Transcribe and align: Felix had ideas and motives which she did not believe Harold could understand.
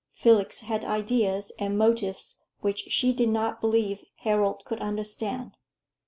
Felix 0.13 0.61
had 0.61 0.83
ideas 0.83 1.51
and 1.59 1.77
motives 1.77 2.43
which 2.61 2.85
she 2.89 3.13
did 3.13 3.29
not 3.29 3.61
believe 3.61 4.03
Harold 4.21 4.65
could 4.65 4.79
understand. 4.79 5.55